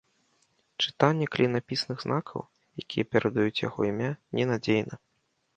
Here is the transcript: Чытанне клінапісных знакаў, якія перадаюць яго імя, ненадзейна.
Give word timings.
Чытанне 0.85 1.27
клінапісных 1.35 1.97
знакаў, 2.05 2.41
якія 2.85 3.05
перадаюць 3.17 3.63
яго 3.67 3.79
імя, 3.93 4.11
ненадзейна. 4.41 4.95